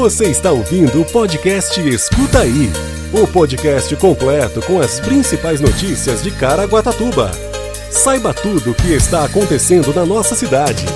Você 0.00 0.30
está 0.30 0.50
ouvindo 0.50 1.02
o 1.02 1.04
podcast 1.04 1.78
Escuta 1.86 2.40
Aí 2.40 2.72
o 3.12 3.26
podcast 3.26 3.94
completo 3.96 4.62
com 4.62 4.80
as 4.80 4.98
principais 4.98 5.60
notícias 5.60 6.22
de 6.22 6.30
Caraguatatuba. 6.30 7.30
Saiba 7.90 8.32
tudo 8.32 8.70
o 8.70 8.74
que 8.74 8.94
está 8.94 9.26
acontecendo 9.26 9.92
na 9.92 10.06
nossa 10.06 10.34
cidade. 10.34 10.86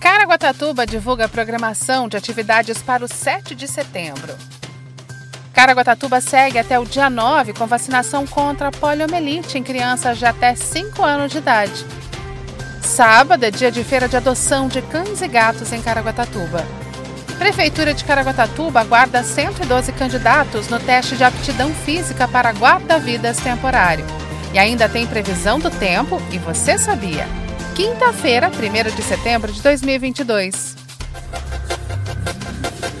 Caraguatatuba 0.00 0.86
divulga 0.86 1.26
a 1.26 1.28
programação 1.28 2.08
de 2.08 2.16
atividades 2.16 2.80
para 2.80 3.04
o 3.04 3.08
7 3.08 3.54
de 3.54 3.68
setembro. 3.68 4.34
Caraguatatuba 5.52 6.18
segue 6.22 6.58
até 6.58 6.78
o 6.78 6.86
dia 6.86 7.10
9 7.10 7.52
com 7.52 7.66
vacinação 7.66 8.26
contra 8.26 8.68
a 8.68 8.72
poliomielite 8.72 9.58
em 9.58 9.62
crianças 9.62 10.16
de 10.16 10.24
até 10.24 10.54
5 10.54 11.04
anos 11.04 11.30
de 11.30 11.36
idade. 11.36 11.84
Sábado 12.94 13.42
é 13.42 13.50
dia 13.50 13.72
de 13.72 13.82
feira 13.82 14.06
de 14.06 14.16
adoção 14.16 14.68
de 14.68 14.80
cães 14.80 15.20
e 15.20 15.26
gatos 15.26 15.72
em 15.72 15.82
Caraguatatuba. 15.82 16.64
Prefeitura 17.36 17.92
de 17.92 18.04
Caraguatatuba 18.04 18.82
aguarda 18.82 19.24
112 19.24 19.90
candidatos 19.90 20.68
no 20.68 20.78
teste 20.78 21.16
de 21.16 21.24
aptidão 21.24 21.74
física 21.74 22.28
para 22.28 22.52
guarda-vidas 22.52 23.38
temporário. 23.38 24.06
E 24.52 24.60
ainda 24.60 24.88
tem 24.88 25.08
previsão 25.08 25.58
do 25.58 25.70
tempo, 25.70 26.22
e 26.30 26.38
você 26.38 26.78
sabia? 26.78 27.26
Quinta-feira, 27.74 28.48
1 28.48 28.94
de 28.94 29.02
setembro 29.02 29.50
de 29.50 29.60
2022. 29.60 30.76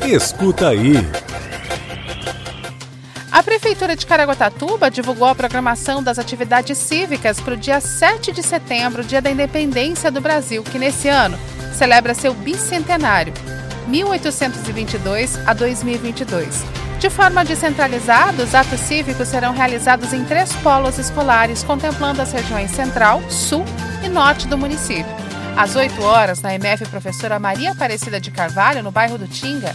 Escuta 0.04 0.70
aí. 0.70 0.94
A 3.34 3.42
Prefeitura 3.42 3.96
de 3.96 4.06
Caraguatatuba 4.06 4.88
divulgou 4.88 5.26
a 5.26 5.34
programação 5.34 6.00
das 6.00 6.20
atividades 6.20 6.78
cívicas 6.78 7.40
para 7.40 7.54
o 7.54 7.56
dia 7.56 7.80
7 7.80 8.30
de 8.30 8.44
setembro, 8.44 9.02
Dia 9.02 9.20
da 9.20 9.28
Independência 9.28 10.08
do 10.08 10.20
Brasil, 10.20 10.62
que 10.62 10.78
nesse 10.78 11.08
ano 11.08 11.36
celebra 11.76 12.14
seu 12.14 12.32
bicentenário. 12.32 13.34
1822 13.88 15.36
a 15.48 15.52
2022. 15.52 16.62
De 17.00 17.10
forma 17.10 17.44
descentralizada, 17.44 18.40
os 18.40 18.54
atos 18.54 18.78
cívicos 18.78 19.26
serão 19.26 19.52
realizados 19.52 20.12
em 20.12 20.24
três 20.24 20.52
polos 20.52 20.96
escolares, 20.96 21.64
contemplando 21.64 22.22
as 22.22 22.30
regiões 22.30 22.70
central, 22.70 23.20
sul 23.28 23.64
e 24.04 24.08
norte 24.08 24.46
do 24.46 24.56
município. 24.56 25.12
Às 25.56 25.74
8 25.74 26.00
horas, 26.04 26.40
na 26.40 26.54
MF 26.54 26.86
Professora 26.86 27.40
Maria 27.40 27.72
Aparecida 27.72 28.20
de 28.20 28.30
Carvalho, 28.30 28.80
no 28.80 28.92
bairro 28.92 29.18
do 29.18 29.26
Tinga, 29.26 29.74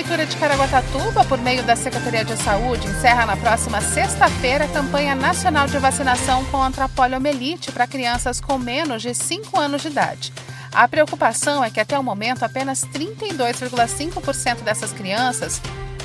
Prefeitura 0.08 0.26
de 0.26 0.36
Caraguatatuba, 0.38 1.24
por 1.26 1.36
meio 1.36 1.62
da 1.64 1.76
Secretaria 1.76 2.24
de 2.24 2.34
Saúde, 2.38 2.88
encerra 2.88 3.26
na 3.26 3.36
próxima 3.36 3.82
sexta-feira 3.82 4.64
a 4.64 4.68
campanha 4.68 5.14
nacional 5.14 5.66
de 5.66 5.76
vacinação 5.76 6.42
contra 6.46 6.84
a 6.84 6.88
poliomielite 6.88 7.70
para 7.70 7.86
crianças 7.86 8.40
com 8.40 8.56
menos 8.56 9.02
de 9.02 9.14
5 9.14 9.60
anos 9.60 9.82
de 9.82 9.88
idade. 9.88 10.32
A 10.72 10.88
preocupação 10.88 11.62
é 11.62 11.68
que 11.68 11.78
até 11.78 11.98
o 11.98 12.02
momento 12.02 12.42
apenas 12.42 12.86
32,5% 12.86 14.62
dessas 14.62 14.94
crianças 14.94 15.60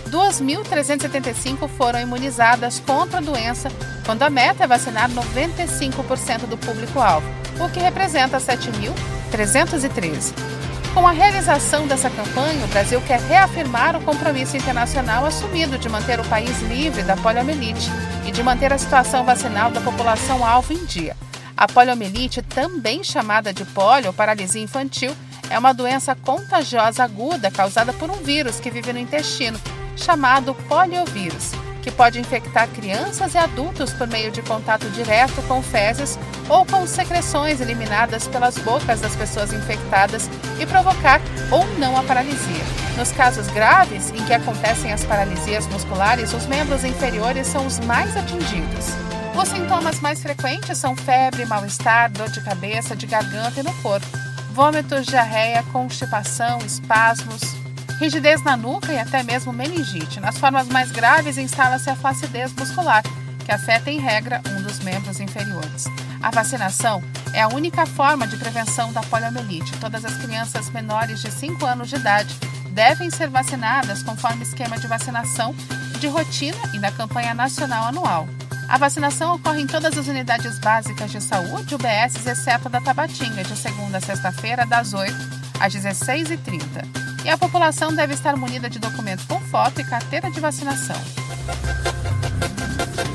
2.375 0.10 1.70
foram 1.70 2.02
imunizadas 2.02 2.82
contra 2.82 3.20
a 3.20 3.22
doença, 3.22 3.72
quando 4.06 4.24
a 4.24 4.30
meta 4.30 4.66
é 4.66 4.68
vacinar 4.68 5.10
95% 5.10 6.46
do 6.46 6.58
público-alvo, 6.58 7.26
o 7.58 7.70
que 7.70 7.80
representa 7.80 8.38
7.313. 8.38 10.63
Com 10.94 11.08
a 11.08 11.12
realização 11.12 11.88
dessa 11.88 12.08
campanha, 12.08 12.64
o 12.64 12.68
Brasil 12.68 13.02
quer 13.02 13.20
reafirmar 13.20 13.96
o 13.96 14.02
compromisso 14.02 14.56
internacional 14.56 15.26
assumido 15.26 15.76
de 15.76 15.90
manter 15.90 16.20
o 16.20 16.26
país 16.26 16.62
livre 16.62 17.02
da 17.02 17.18
poliomielite 17.18 17.90
e 18.28 18.32
de 18.32 18.44
manter 18.44 18.72
a 18.72 18.78
situação 18.78 19.26
vacinal 19.26 19.72
da 19.72 19.82
população 19.82 20.46
alvo 20.46 20.72
em 20.72 20.86
dia. 20.86 21.18
A 21.58 21.68
poliomielite, 21.68 22.44
também 22.44 23.04
chamada 23.04 23.52
de 23.52 23.66
polio 23.66 24.08
ou 24.08 24.14
paralisia 24.14 24.62
infantil, 24.62 25.16
é 25.50 25.58
uma 25.58 25.74
doença 25.74 26.16
contagiosa 26.16 27.04
aguda 27.04 27.50
causada 27.50 27.92
por 27.92 28.12
um 28.12 28.22
vírus 28.22 28.60
que 28.60 28.70
vive 28.70 28.94
no 28.94 29.00
intestino 29.00 29.60
chamado 29.96 30.54
poliovírus, 30.68 31.52
que 31.84 31.92
pode 31.92 32.20
infectar 32.20 32.68
crianças 32.70 33.36
e 33.36 33.38
adultos 33.38 33.92
por 33.94 34.08
meio 34.08 34.32
de 34.32 34.42
contato 34.42 34.90
direto 34.92 35.42
com 35.48 35.62
fezes 35.62 36.18
ou 36.50 36.66
com 36.66 36.88
secreções 36.88 37.60
eliminadas 37.60 38.26
pelas 38.28 38.58
bocas 38.58 39.02
das 39.02 39.16
pessoas 39.16 39.52
infectadas 39.52 40.30
e 40.60 40.66
provocar 40.66 41.22
ou 41.52 41.68
não 41.78 41.98
a 41.98 42.04
paralisia. 42.04 42.64
Nos 42.98 43.12
casos 43.12 43.48
graves, 43.48 44.12
em 44.12 44.24
que 44.26 44.34
acontecem 44.34 44.94
as 44.94 45.04
paralisias 45.04 45.68
musculares, 45.68 46.34
os 46.34 46.46
membros 46.46 46.86
inferiores 46.86 47.48
são 47.48 47.68
os 47.68 47.80
mais 47.80 48.16
atingidos. 48.16 48.88
Os 49.36 49.50
sintomas 49.50 50.00
mais 50.00 50.22
frequentes 50.22 50.78
são 50.78 50.96
febre, 50.96 51.46
mal-estar, 51.46 52.12
dor 52.12 52.30
de 52.30 52.42
cabeça, 52.42 52.96
de 52.96 53.08
garganta 53.08 53.60
e 53.60 53.64
no 53.64 53.74
corpo, 53.82 54.06
vômitos, 54.52 55.08
diarreia, 55.08 55.64
constipação, 55.72 56.60
espasmos, 56.60 57.53
rigidez 58.00 58.44
na 58.44 58.58
nuca 58.58 58.92
e 58.92 59.00
até 59.00 59.24
mesmo 59.24 59.54
meningite. 59.54 60.20
Nas 60.20 60.38
formas 60.38 60.68
mais 60.68 60.92
graves, 60.92 61.38
instala-se 61.38 61.90
a 61.90 61.96
flacidez 61.96 62.54
muscular, 62.54 63.04
que 63.46 63.52
afeta 63.52 63.92
em 63.92 64.00
regra 64.00 64.42
um 64.50 64.62
dos 64.62 64.80
membros 64.80 65.20
inferiores. 65.20 65.86
A 66.22 66.32
vacinação 66.32 67.04
é 67.34 67.42
a 67.42 67.48
única 67.48 67.86
forma 67.86 68.28
de 68.28 68.38
prevenção 68.38 68.92
da 68.94 69.02
poliomielite. 69.02 69.78
Todas 69.78 70.06
as 70.06 70.16
crianças 70.16 70.70
menores 70.70 71.22
de 71.22 71.32
5 71.32 71.66
anos 71.66 71.90
de 71.90 71.96
idade 71.96 72.36
devem 72.72 73.10
ser 73.10 73.30
vacinadas 73.30 74.02
conforme 74.02 74.44
esquema 74.44 74.78
de 74.78 74.88
vacinação 74.88 75.54
de 76.00 76.08
rotina 76.08 76.58
e 76.74 76.80
da 76.80 76.92
campanha 76.92 77.34
nacional 77.34 77.86
anual. 77.86 78.28
A 78.68 78.78
vacinação 78.78 79.36
ocorre 79.36 79.62
em 79.62 79.68
todas 79.68 79.98
as 79.98 80.08
unidades 80.08 80.58
básicas 80.58 81.12
de 81.12 81.22
saúde 81.22 81.76
UBS, 81.76 82.26
exceto 82.26 82.70
da 82.70 82.82
Tabatinga, 82.82 83.44
de 83.44 83.56
segunda 83.56 83.98
a 83.98 84.02
sexta-feira, 84.02 84.66
das 84.66 84.94
8 84.94 85.14
às 85.60 85.74
16h30 85.74 87.03
e 87.24 87.30
a 87.30 87.38
população 87.38 87.94
deve 87.94 88.14
estar 88.14 88.36
munida 88.36 88.70
de 88.70 88.80
documento 88.80 89.26
com 89.28 89.40
foto 89.40 89.82
e 89.82 89.84
carteira 89.84 90.30
de 90.30 90.40
vacinação. 90.40 90.96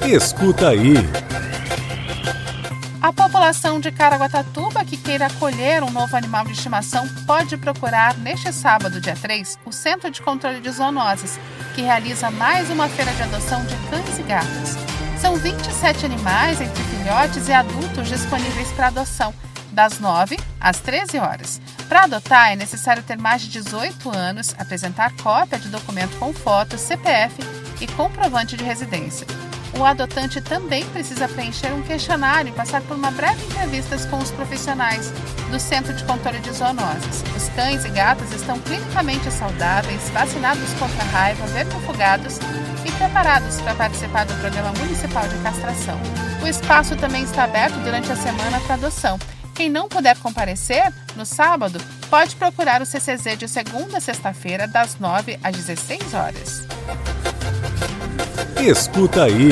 Escuta 0.06 0.68
aí. 0.68 0.94
A 3.00 3.12
população 3.12 3.78
de 3.78 3.92
Caraguatatuba 3.92 4.84
que 4.84 4.96
queira 4.96 5.26
acolher 5.26 5.82
um 5.82 5.90
novo 5.90 6.16
animal 6.16 6.44
de 6.44 6.52
estimação 6.52 7.08
pode 7.26 7.56
procurar 7.56 8.16
neste 8.18 8.52
sábado, 8.52 9.00
dia 9.00 9.14
3, 9.14 9.58
o 9.64 9.72
Centro 9.72 10.10
de 10.10 10.20
Controle 10.20 10.60
de 10.60 10.70
Zoonoses, 10.70 11.38
que 11.74 11.82
realiza 11.82 12.30
mais 12.30 12.68
uma 12.70 12.88
feira 12.88 13.12
de 13.12 13.22
adoção 13.22 13.64
de 13.64 13.76
cães 13.88 14.18
e 14.18 14.22
gatos. 14.22 14.76
São 15.20 15.36
27 15.36 16.06
animais, 16.06 16.60
entre 16.60 16.82
filhotes 16.82 17.48
e 17.48 17.52
adultos, 17.52 18.08
disponíveis 18.08 18.70
para 18.72 18.88
adoção, 18.88 19.32
das 19.72 19.98
9 19.98 20.38
às 20.60 20.78
13 20.80 21.18
horas. 21.18 21.60
Para 21.88 22.04
adotar, 22.04 22.52
é 22.52 22.56
necessário 22.56 23.02
ter 23.02 23.16
mais 23.16 23.42
de 23.42 23.48
18 23.48 24.10
anos, 24.10 24.54
apresentar 24.58 25.14
cópia 25.16 25.58
de 25.58 25.68
documento 25.68 26.18
com 26.18 26.32
foto, 26.32 26.76
CPF 26.76 27.36
e 27.80 27.86
comprovante 27.86 28.56
de 28.56 28.64
residência. 28.64 29.26
O 29.78 29.84
adotante 29.84 30.40
também 30.40 30.84
precisa 30.86 31.28
preencher 31.28 31.72
um 31.72 31.82
questionário 31.82 32.48
e 32.48 32.52
passar 32.52 32.80
por 32.82 32.96
uma 32.96 33.10
breve 33.10 33.44
entrevista 33.44 33.96
com 34.08 34.18
os 34.18 34.30
profissionais 34.30 35.12
do 35.50 35.60
Centro 35.60 35.92
de 35.92 36.04
Controle 36.04 36.40
de 36.40 36.52
Zoonoses. 36.52 37.22
Os 37.36 37.48
cães 37.50 37.84
e 37.84 37.88
gatos 37.90 38.32
estão 38.32 38.58
clinicamente 38.60 39.30
saudáveis, 39.30 40.08
vacinados 40.10 40.72
contra 40.74 41.04
raiva, 41.04 41.46
vermifugados 41.46 42.38
e 42.84 42.90
preparados 42.92 43.60
para 43.60 43.74
participar 43.74 44.24
do 44.24 44.34
Programa 44.40 44.72
Municipal 44.72 45.28
de 45.28 45.38
Castração. 45.38 45.98
O 46.42 46.46
espaço 46.46 46.96
também 46.96 47.22
está 47.22 47.44
aberto 47.44 47.76
durante 47.84 48.10
a 48.10 48.16
semana 48.16 48.60
para 48.60 48.74
adoção 48.74 49.18
quem 49.58 49.68
não 49.68 49.88
puder 49.88 50.16
comparecer 50.18 50.92
no 51.16 51.26
sábado 51.26 51.80
pode 52.08 52.36
procurar 52.36 52.80
o 52.80 52.86
CCZ 52.86 53.36
de 53.36 53.48
segunda 53.48 53.98
a 53.98 54.00
sexta-feira, 54.00 54.68
das 54.68 55.00
9 55.00 55.36
às 55.42 55.56
16 55.56 56.14
horas. 56.14 56.64
Escuta 58.60 59.24
aí. 59.24 59.48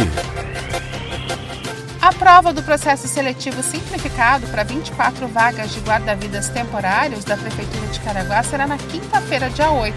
A 2.00 2.12
prova 2.12 2.52
do 2.52 2.62
processo 2.62 3.08
seletivo 3.08 3.60
simplificado 3.64 4.46
para 4.46 4.62
24 4.62 5.26
vagas 5.26 5.74
de 5.74 5.80
guarda-vidas 5.80 6.50
temporários 6.50 7.24
da 7.24 7.36
Prefeitura 7.36 7.88
de 7.88 7.98
Caraguá 7.98 8.44
será 8.44 8.64
na 8.64 8.78
quinta-feira, 8.78 9.50
dia 9.50 9.72
8, 9.72 9.96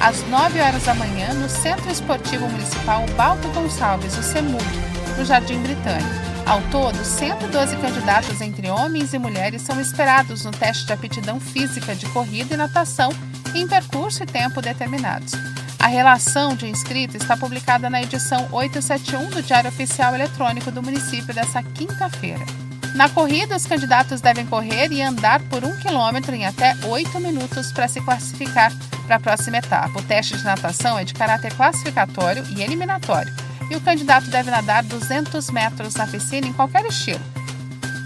às 0.00 0.24
9 0.28 0.60
horas 0.60 0.84
da 0.84 0.94
manhã, 0.94 1.32
no 1.34 1.48
Centro 1.48 1.90
Esportivo 1.90 2.46
Municipal 2.46 3.04
Balto 3.16 3.48
Gonçalves, 3.48 4.16
o 4.16 4.22
CEMUG, 4.22 4.64
no 5.18 5.24
Jardim 5.24 5.60
Britânico. 5.62 6.31
Ao 6.44 6.60
todo, 6.70 7.02
112 7.04 7.76
candidatos 7.76 8.40
entre 8.40 8.68
homens 8.68 9.14
e 9.14 9.18
mulheres 9.18 9.62
são 9.62 9.80
esperados 9.80 10.44
no 10.44 10.50
teste 10.50 10.86
de 10.86 10.92
aptidão 10.92 11.38
física 11.38 11.94
de 11.94 12.06
corrida 12.06 12.54
e 12.54 12.56
natação 12.56 13.10
em 13.54 13.66
percurso 13.66 14.22
e 14.22 14.26
tempo 14.26 14.60
determinados. 14.60 15.32
A 15.78 15.86
relação 15.86 16.54
de 16.54 16.68
inscrito 16.68 17.16
está 17.16 17.36
publicada 17.36 17.88
na 17.88 18.02
edição 18.02 18.48
871 18.52 19.30
do 19.30 19.42
Diário 19.42 19.70
Oficial 19.70 20.14
Eletrônico 20.14 20.70
do 20.70 20.82
município 20.82 21.32
desta 21.32 21.62
quinta-feira. 21.62 22.44
Na 22.94 23.08
corrida, 23.08 23.56
os 23.56 23.66
candidatos 23.66 24.20
devem 24.20 24.44
correr 24.44 24.92
e 24.92 25.00
andar 25.00 25.40
por 25.42 25.64
um 25.64 25.76
quilômetro 25.78 26.34
em 26.34 26.44
até 26.44 26.76
oito 26.86 27.18
minutos 27.18 27.72
para 27.72 27.88
se 27.88 28.00
classificar 28.02 28.72
para 29.06 29.16
a 29.16 29.20
próxima 29.20 29.58
etapa. 29.58 29.98
O 29.98 30.02
teste 30.02 30.36
de 30.36 30.44
natação 30.44 30.98
é 30.98 31.04
de 31.04 31.14
caráter 31.14 31.54
classificatório 31.54 32.44
e 32.50 32.62
eliminatório 32.62 33.41
e 33.72 33.76
o 33.76 33.80
candidato 33.80 34.26
deve 34.28 34.50
nadar 34.50 34.82
200 34.84 35.50
metros 35.50 35.94
na 35.94 36.06
piscina 36.06 36.46
em 36.46 36.52
qualquer 36.52 36.84
estilo, 36.84 37.22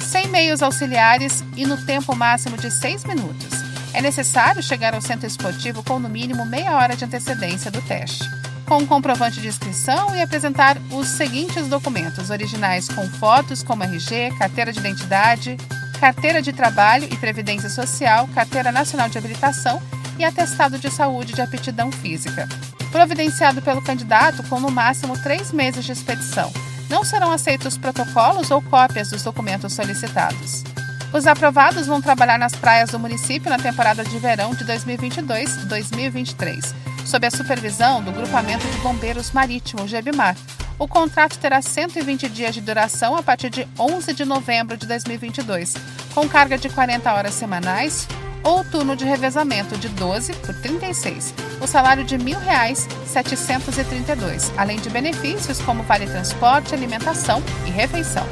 sem 0.00 0.28
meios 0.28 0.62
auxiliares 0.62 1.42
e 1.56 1.66
no 1.66 1.76
tempo 1.84 2.14
máximo 2.14 2.56
de 2.56 2.70
6 2.70 3.04
minutos. 3.04 3.48
É 3.92 4.00
necessário 4.00 4.62
chegar 4.62 4.94
ao 4.94 5.00
centro 5.00 5.26
esportivo 5.26 5.82
com 5.82 5.98
no 5.98 6.08
mínimo 6.08 6.46
meia 6.46 6.76
hora 6.76 6.94
de 6.94 7.04
antecedência 7.04 7.68
do 7.68 7.82
teste, 7.82 8.24
com 8.64 8.78
um 8.78 8.86
comprovante 8.86 9.40
de 9.40 9.48
inscrição 9.48 10.14
e 10.14 10.22
apresentar 10.22 10.76
os 10.92 11.08
seguintes 11.08 11.66
documentos 11.66 12.30
originais 12.30 12.86
com 12.88 13.08
fotos 13.08 13.64
como 13.64 13.82
RG, 13.82 14.36
carteira 14.38 14.72
de 14.72 14.78
identidade, 14.78 15.56
carteira 15.98 16.40
de 16.40 16.52
trabalho 16.52 17.08
e 17.10 17.16
previdência 17.16 17.70
social, 17.70 18.28
carteira 18.28 18.70
nacional 18.70 19.08
de 19.08 19.18
habilitação 19.18 19.82
e 20.18 20.24
atestado 20.24 20.78
de 20.78 20.90
saúde 20.90 21.32
de 21.32 21.42
aptidão 21.42 21.92
física 21.92 22.48
providenciado 22.96 23.60
pelo 23.60 23.82
candidato 23.82 24.42
com 24.44 24.58
no 24.58 24.70
máximo 24.70 25.22
três 25.22 25.52
meses 25.52 25.84
de 25.84 25.92
expedição. 25.92 26.50
Não 26.88 27.04
serão 27.04 27.30
aceitos 27.30 27.76
protocolos 27.76 28.50
ou 28.50 28.62
cópias 28.62 29.10
dos 29.10 29.22
documentos 29.22 29.74
solicitados. 29.74 30.64
Os 31.12 31.26
aprovados 31.26 31.86
vão 31.86 32.00
trabalhar 32.00 32.38
nas 32.38 32.54
praias 32.54 32.88
do 32.90 32.98
município 32.98 33.50
na 33.50 33.58
temporada 33.58 34.02
de 34.02 34.18
verão 34.18 34.54
de 34.54 34.64
2022-2023, 34.64 36.74
sob 37.04 37.26
a 37.26 37.30
supervisão 37.30 38.02
do 38.02 38.12
Grupamento 38.12 38.66
de 38.66 38.78
Bombeiros 38.78 39.30
Marítimo, 39.30 39.86
GEBMAR. 39.86 40.34
O 40.78 40.88
contrato 40.88 41.38
terá 41.38 41.60
120 41.60 42.30
dias 42.30 42.54
de 42.54 42.62
duração 42.62 43.14
a 43.14 43.22
partir 43.22 43.50
de 43.50 43.68
11 43.78 44.14
de 44.14 44.24
novembro 44.24 44.74
de 44.76 44.86
2022, 44.86 45.74
com 46.14 46.26
carga 46.26 46.56
de 46.56 46.70
40 46.70 47.12
horas 47.12 47.34
semanais, 47.34 48.08
ou 48.46 48.64
turno 48.64 48.94
de 48.94 49.04
revezamento 49.04 49.76
de 49.76 49.88
12 49.88 50.32
por 50.34 50.54
36, 50.54 51.34
o 51.60 51.66
salário 51.66 52.04
de 52.04 52.16
R$ 52.16 52.22
1.732, 52.22 54.52
além 54.56 54.78
de 54.78 54.88
benefícios 54.88 55.60
como 55.60 55.82
vale 55.82 56.06
transporte, 56.06 56.72
alimentação 56.72 57.42
e 57.66 57.70
refeição. 57.70 58.24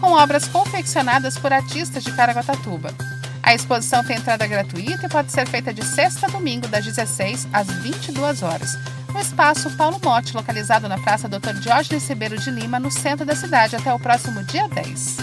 com 0.00 0.14
obras 0.14 0.48
confeccionadas 0.48 1.38
por 1.38 1.52
artistas 1.52 2.02
de 2.02 2.10
Caraguatatuba. 2.10 2.92
A 3.40 3.54
exposição 3.54 4.02
tem 4.02 4.16
entrada 4.16 4.48
gratuita 4.48 5.06
e 5.06 5.08
pode 5.08 5.30
ser 5.30 5.46
feita 5.46 5.72
de 5.72 5.84
sexta 5.84 6.26
a 6.26 6.30
domingo, 6.30 6.66
das 6.66 6.84
16 6.84 7.46
às 7.52 7.70
22 7.70 8.42
horas, 8.42 8.76
no 9.14 9.20
espaço 9.20 9.70
Paulo 9.76 10.00
Mote, 10.04 10.34
localizado 10.34 10.88
na 10.88 10.98
Praça 10.98 11.28
Dr. 11.28 11.60
Diógenes 11.60 12.08
Ribeiro 12.08 12.36
de 12.36 12.50
Lima, 12.50 12.80
no 12.80 12.90
centro 12.90 13.24
da 13.24 13.36
cidade, 13.36 13.76
até 13.76 13.94
o 13.94 14.00
próximo 14.00 14.42
dia 14.42 14.66
10. 14.66 15.18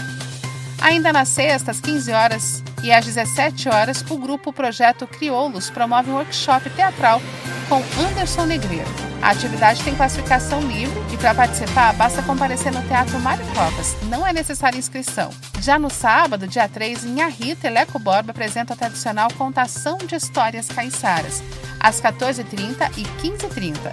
Ainda 0.80 1.12
na 1.12 1.26
sexta, 1.26 1.72
às 1.72 1.80
15 1.80 2.10
horas 2.10 2.64
e 2.82 2.90
às 2.90 3.04
17 3.04 3.68
horas, 3.68 4.02
o 4.08 4.16
grupo 4.16 4.50
Projeto 4.50 5.06
Crioulos 5.06 5.68
promove 5.68 6.10
um 6.10 6.14
workshop 6.14 6.70
teatral 6.70 7.20
com 7.68 7.82
Anderson 8.02 8.46
Negreiro. 8.46 8.88
A 9.20 9.30
atividade 9.30 9.82
tem 9.82 9.94
classificação 9.94 10.60
livre 10.60 10.98
e 11.12 11.16
para 11.16 11.34
participar 11.34 11.92
basta 11.92 12.22
comparecer 12.22 12.72
no 12.72 12.82
Teatro 12.82 13.18
Mário 13.20 13.44
Covas. 13.54 13.96
Não 14.04 14.26
é 14.26 14.32
necessária 14.32 14.78
inscrição. 14.78 15.30
Já 15.60 15.78
no 15.78 15.90
sábado, 15.90 16.46
dia 16.46 16.68
3, 16.68 17.04
em 17.04 17.20
Arrita, 17.20 17.62
Teleco 17.62 17.98
Borba 17.98 18.30
apresenta 18.30 18.72
a 18.72 18.76
tradicional 18.76 19.28
Contação 19.36 19.98
de 19.98 20.14
Histórias 20.14 20.68
Caiçaras, 20.68 21.42
às 21.78 22.00
14h30 22.00 22.90
e 22.96 23.02
15h30, 23.22 23.92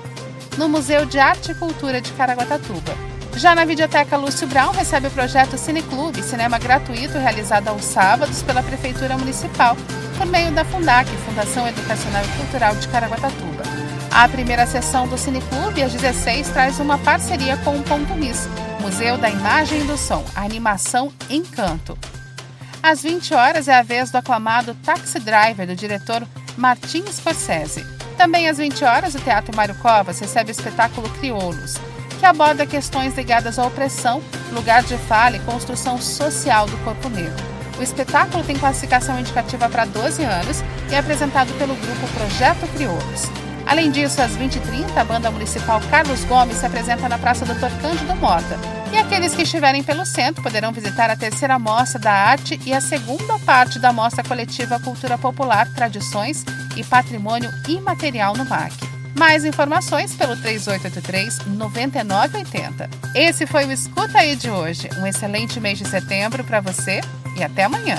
no 0.57 0.69
Museu 0.69 1.05
de 1.05 1.19
Arte 1.19 1.51
e 1.51 1.55
Cultura 1.55 1.99
de 1.99 2.11
Caraguatatuba. 2.13 3.14
Já 3.37 3.53
na 3.53 3.65
Videoteca 3.65 4.15
Lúcio 4.15 4.47
Brown 4.47 4.71
recebe 4.71 5.07
o 5.07 5.11
projeto 5.11 5.57
Cineclube, 5.57 6.23
cinema 6.23 6.57
gratuito 6.57 7.17
realizado 7.17 7.67
aos 7.67 7.83
sábados 7.83 8.41
pela 8.41 8.63
Prefeitura 8.63 9.17
Municipal, 9.17 9.75
por 10.17 10.25
meio 10.25 10.53
da 10.53 10.63
Fundac, 10.63 11.09
Fundação 11.17 11.67
Educacional 11.67 12.23
e 12.23 12.37
Cultural 12.37 12.75
de 12.75 12.87
Caraguatatuba. 12.87 13.63
A 14.09 14.25
primeira 14.29 14.65
sessão 14.65 15.05
do 15.05 15.17
Cineclube, 15.17 15.83
às 15.83 15.91
16, 15.91 16.47
traz 16.47 16.79
uma 16.79 16.97
parceria 16.97 17.57
com 17.57 17.77
o 17.77 17.83
Ponto 17.83 18.15
Miss, 18.15 18.47
Museu 18.79 19.17
da 19.17 19.29
Imagem 19.29 19.81
e 19.81 19.83
do 19.83 19.97
Som, 19.97 20.23
animação 20.33 21.11
Encanto. 21.29 21.97
Às 22.81 23.03
20 23.03 23.33
horas 23.33 23.67
é 23.67 23.73
a 23.73 23.83
vez 23.83 24.11
do 24.11 24.17
aclamado 24.17 24.73
Taxi 24.75 25.19
Driver, 25.19 25.67
do 25.67 25.75
diretor 25.75 26.25
Martin 26.55 27.03
Scorsese. 27.11 27.85
Também 28.15 28.47
às 28.47 28.59
20 28.59 28.85
horas, 28.85 29.13
o 29.13 29.19
Teatro 29.19 29.53
Mário 29.53 29.75
Covas 29.75 30.19
recebe 30.19 30.51
o 30.51 30.53
espetáculo 30.53 31.09
Crioulos, 31.19 31.75
que 32.25 32.29
aborda 32.29 32.65
questões 32.65 33.15
ligadas 33.15 33.59
à 33.59 33.67
opressão, 33.67 34.19
lugar 34.51 34.81
de 34.81 34.97
fala 34.97 35.35
e 35.35 35.39
construção 35.41 36.01
social 36.01 36.65
do 36.65 36.75
corpo 36.77 37.07
negro. 37.07 37.35
O 37.77 37.83
espetáculo 37.83 38.43
tem 38.43 38.57
classificação 38.57 39.19
indicativa 39.19 39.69
para 39.69 39.85
12 39.85 40.23
anos 40.23 40.63
e 40.89 40.95
é 40.95 40.97
apresentado 40.97 41.53
pelo 41.59 41.75
grupo 41.75 42.07
Projeto 42.15 42.67
Crioulos. 42.73 43.29
Além 43.67 43.91
disso, 43.91 44.23
às 44.23 44.31
20h30, 44.31 44.97
a 44.97 45.03
banda 45.03 45.29
municipal 45.29 45.79
Carlos 45.91 46.23
Gomes 46.23 46.57
se 46.57 46.65
apresenta 46.65 47.07
na 47.07 47.19
Praça 47.19 47.45
Doutor 47.45 47.69
Cândido 47.79 48.15
Mota. 48.15 48.57
E 48.91 48.97
aqueles 48.97 49.35
que 49.35 49.43
estiverem 49.43 49.83
pelo 49.83 50.03
centro 50.03 50.41
poderão 50.41 50.71
visitar 50.71 51.11
a 51.11 51.15
terceira 51.15 51.59
mostra 51.59 51.99
da 51.99 52.11
arte 52.11 52.59
e 52.65 52.73
a 52.73 52.81
segunda 52.81 53.37
parte 53.45 53.77
da 53.77 53.93
mostra 53.93 54.23
coletiva 54.23 54.79
Cultura 54.79 55.15
Popular, 55.15 55.71
Tradições 55.75 56.43
e 56.75 56.83
Patrimônio 56.83 57.51
Imaterial 57.67 58.35
no 58.35 58.45
MAC. 58.45 58.84
Mais 59.17 59.45
informações 59.45 60.13
pelo 60.13 60.35
3883-9980. 60.35 62.89
Esse 63.15 63.47
foi 63.47 63.65
o 63.65 63.71
Escuta 63.71 64.19
Aí 64.19 64.35
de 64.35 64.49
hoje. 64.49 64.89
Um 64.99 65.07
excelente 65.07 65.57
mês 65.59 65.77
de 65.77 65.87
setembro 65.87 66.43
para 66.43 66.59
você 66.59 66.99
e 67.37 67.43
até 67.43 67.63
amanhã. 67.63 67.97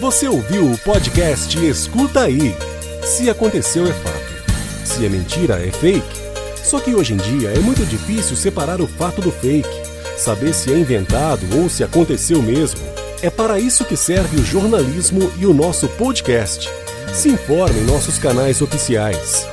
Você 0.00 0.28
ouviu 0.28 0.70
o 0.70 0.78
podcast 0.78 1.56
Escuta 1.64 2.24
Aí 2.24 2.54
se 3.04 3.30
aconteceu 3.30 3.86
é 3.86 3.92
fato. 3.92 4.32
Se 4.84 5.06
é 5.06 5.08
mentira, 5.08 5.66
é 5.66 5.70
fake. 5.70 6.22
Só 6.62 6.78
que 6.78 6.94
hoje 6.94 7.14
em 7.14 7.16
dia 7.16 7.50
é 7.50 7.58
muito 7.58 7.84
difícil 7.86 8.36
separar 8.36 8.80
o 8.80 8.86
fato 8.86 9.20
do 9.20 9.32
fake. 9.32 9.92
saber 10.16 10.52
se 10.52 10.72
é 10.72 10.78
inventado 10.78 11.44
ou 11.58 11.68
se 11.68 11.82
aconteceu 11.82 12.42
mesmo. 12.42 12.80
É 13.22 13.30
para 13.30 13.58
isso 13.58 13.84
que 13.84 13.96
serve 13.96 14.36
o 14.36 14.44
jornalismo 14.44 15.32
e 15.38 15.46
o 15.46 15.54
nosso 15.54 15.88
podcast. 15.88 16.68
Se 17.12 17.28
informe 17.28 17.78
em 17.78 17.84
nossos 17.84 18.18
canais 18.18 18.62
oficiais. 18.62 19.51